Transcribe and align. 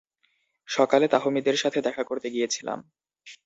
সকালে 0.69 1.05
তাহমিদের 1.07 1.55
সাথে 1.55 1.79
দেখা 1.81 2.03
করতে 2.03 2.27
গিয়েছিলাম। 2.29 2.79